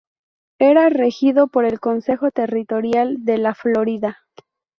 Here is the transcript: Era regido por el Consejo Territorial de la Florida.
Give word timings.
Era 0.57 0.89
regido 0.89 1.47
por 1.47 1.63
el 1.63 1.79
Consejo 1.79 2.31
Territorial 2.31 3.17
de 3.23 3.37
la 3.37 3.53
Florida. 3.53 4.17